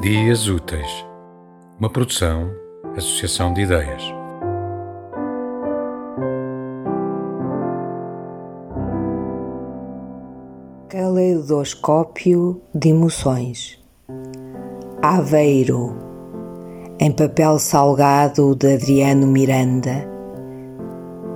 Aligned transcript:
Dias 0.00 0.48
Úteis, 0.48 1.04
uma 1.78 1.90
produção, 1.90 2.50
associação 2.96 3.52
de 3.52 3.60
ideias. 3.60 4.02
Caleidoscópio 10.88 12.62
de 12.74 12.88
emoções. 12.88 13.78
Aveiro, 15.02 15.94
em 16.98 17.12
papel 17.12 17.58
salgado 17.58 18.56
de 18.56 18.72
Adriano 18.72 19.26
Miranda, 19.26 20.08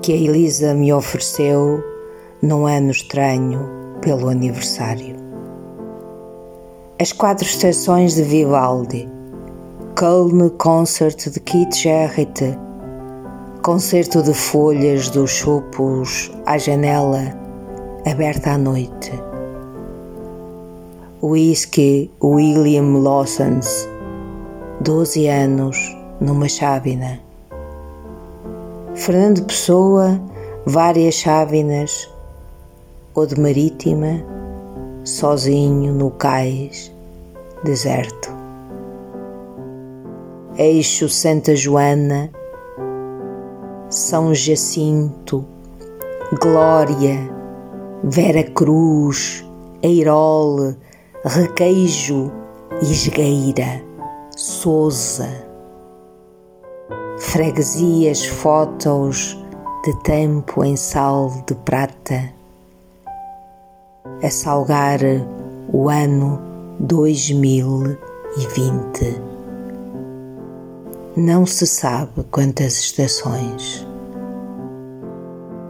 que 0.00 0.14
a 0.14 0.16
Elisa 0.16 0.72
me 0.72 0.94
ofereceu 0.94 1.84
num 2.40 2.66
ano 2.66 2.90
estranho 2.90 3.68
pelo 4.00 4.30
aniversário. 4.30 5.25
As 6.98 7.12
quatro 7.12 7.44
estações 7.44 8.14
de 8.14 8.22
Vivaldi, 8.22 9.06
Köln 9.94 10.48
Concert 10.56 11.28
de 11.30 11.38
Keith 11.40 11.74
Jarrett, 11.74 12.58
concerto 13.62 14.22
de 14.22 14.32
folhas 14.32 15.10
dos 15.10 15.30
chupos 15.30 16.32
à 16.46 16.56
janela 16.56 17.38
aberta 18.10 18.52
à 18.52 18.56
noite. 18.56 19.12
Whisky 21.22 22.10
William 22.24 23.02
Lawson's, 23.02 23.86
12 24.80 25.28
anos 25.28 25.76
numa 26.18 26.48
chávena. 26.48 27.20
Fernando 28.94 29.44
Pessoa, 29.44 30.18
várias 30.64 31.16
chávenas, 31.16 32.08
ou 33.14 33.26
de 33.26 33.38
marítima, 33.38 34.35
sozinho 35.06 35.92
no 35.92 36.10
cais 36.10 36.92
deserto. 37.62 38.28
Eixo 40.58 41.08
Santa 41.08 41.54
Joana, 41.54 42.28
São 43.88 44.34
Jacinto, 44.34 45.46
Glória, 46.40 47.30
Vera 48.02 48.42
Cruz, 48.42 49.44
Eirol, 49.80 50.74
Requeijo, 51.24 52.32
Esgueira, 52.82 53.82
Souza. 54.36 55.46
Freguesias, 57.18 58.26
fotos 58.26 59.38
de 59.84 60.02
tempo 60.02 60.64
em 60.64 60.76
sal 60.76 61.30
de 61.46 61.54
prata 61.54 62.35
a 64.22 64.30
salgar 64.30 65.00
o 65.72 65.88
ano 65.88 66.38
2020. 66.80 69.22
Não 71.16 71.46
se 71.46 71.66
sabe 71.66 72.22
quantas 72.30 72.78
estações, 72.78 73.86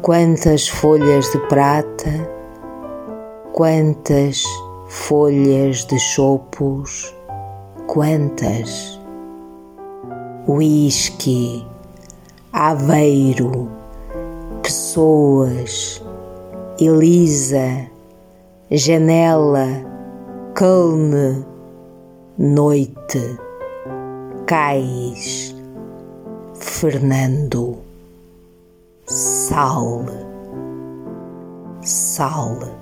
quantas 0.00 0.68
folhas 0.68 1.30
de 1.32 1.38
prata, 1.48 2.30
quantas 3.52 4.44
folhas 4.88 5.84
de 5.84 5.98
chopos, 5.98 7.12
quantas 7.86 9.00
whisky, 10.46 11.66
aveiro, 12.52 13.68
pessoas, 14.62 16.00
Elisa 16.80 17.91
janela, 18.74 19.68
calme, 20.54 21.44
noite, 22.38 23.38
cais, 24.46 25.54
Fernando, 26.54 27.76
sal, 29.06 30.06
sal. 31.82 32.81